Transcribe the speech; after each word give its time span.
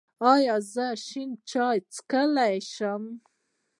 ایا 0.33 0.55
زه 0.73 0.87
شین 1.05 1.29
چای 1.49 1.77
څښلی 1.93 2.55
شم؟ 2.73 3.03